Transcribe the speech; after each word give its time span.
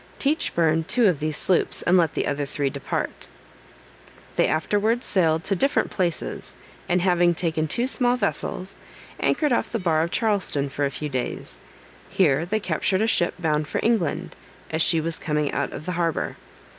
Teach 0.17 0.55
burned 0.55 0.87
two 0.87 1.07
of 1.07 1.19
these 1.19 1.37
sloops, 1.37 1.83
and 1.83 1.95
let 1.95 2.15
the 2.15 2.25
other 2.25 2.47
three 2.47 2.71
depart. 2.71 3.27
They 4.35 4.47
afterwards 4.47 5.05
sailed 5.05 5.43
to 5.43 5.55
different 5.55 5.91
places, 5.91 6.55
and 6.89 7.03
having 7.03 7.35
taken 7.35 7.67
two 7.67 7.85
small 7.85 8.17
vessels, 8.17 8.77
anchored 9.19 9.53
off 9.53 9.71
the 9.71 9.77
bar 9.77 10.01
of 10.01 10.09
Charleston 10.09 10.69
for 10.69 10.85
a 10.85 10.89
few 10.89 11.07
days. 11.07 11.59
Here 12.09 12.47
they 12.47 12.59
captured 12.59 13.03
a 13.03 13.05
ship 13.05 13.35
bound 13.37 13.67
for 13.67 13.79
England, 13.83 14.35
as 14.71 14.81
she 14.81 14.99
was 14.99 15.19
coming 15.19 15.51
out 15.51 15.71
of 15.71 15.85
the 15.85 15.91
harbor. 15.91 16.35